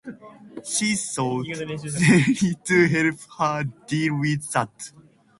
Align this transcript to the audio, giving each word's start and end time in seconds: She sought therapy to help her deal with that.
She 0.63 0.95
sought 0.95 1.45
therapy 1.55 2.55
to 2.63 2.87
help 2.87 3.19
her 3.37 3.63
deal 3.87 4.17
with 4.19 4.51
that. 4.51 4.91